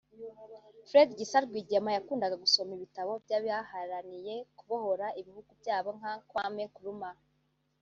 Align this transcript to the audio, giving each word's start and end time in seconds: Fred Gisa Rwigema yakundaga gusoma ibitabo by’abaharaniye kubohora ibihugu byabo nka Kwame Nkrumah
Fred 0.87 1.09
Gisa 1.17 1.37
Rwigema 1.45 1.89
yakundaga 1.95 2.35
gusoma 2.43 2.71
ibitabo 2.77 3.11
by’abaharaniye 3.23 4.35
kubohora 4.57 5.05
ibihugu 5.19 5.51
byabo 5.61 5.89
nka 5.99 6.13
Kwame 6.29 6.63
Nkrumah 6.69 7.17